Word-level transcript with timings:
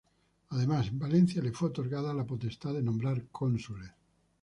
Además, 0.49 0.87
en 0.87 0.97
Valencia 0.97 1.43
le 1.43 1.51
fue 1.51 1.67
otorgada 1.67 2.11
la 2.11 2.25
potestad 2.25 2.73
de 2.73 2.81
nombrar 2.81 3.27
cónsules. 3.27 3.91